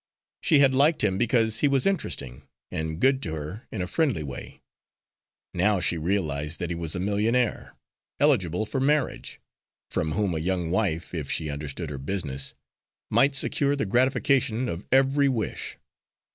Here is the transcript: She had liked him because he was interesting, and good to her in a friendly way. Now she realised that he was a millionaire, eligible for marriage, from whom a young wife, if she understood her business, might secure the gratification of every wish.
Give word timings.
She 0.41 0.57
had 0.57 0.73
liked 0.73 1.03
him 1.03 1.19
because 1.19 1.59
he 1.59 1.67
was 1.67 1.85
interesting, 1.85 2.41
and 2.71 2.99
good 2.99 3.21
to 3.21 3.35
her 3.35 3.67
in 3.71 3.83
a 3.83 3.87
friendly 3.87 4.23
way. 4.23 4.63
Now 5.53 5.79
she 5.79 5.95
realised 5.99 6.57
that 6.57 6.71
he 6.71 6.75
was 6.75 6.95
a 6.95 6.99
millionaire, 6.99 7.75
eligible 8.19 8.65
for 8.65 8.79
marriage, 8.79 9.39
from 9.91 10.13
whom 10.13 10.33
a 10.33 10.39
young 10.39 10.71
wife, 10.71 11.13
if 11.13 11.29
she 11.29 11.51
understood 11.51 11.91
her 11.91 11.99
business, 11.99 12.55
might 13.11 13.35
secure 13.35 13.75
the 13.75 13.85
gratification 13.85 14.67
of 14.67 14.87
every 14.91 15.29
wish. 15.29 15.77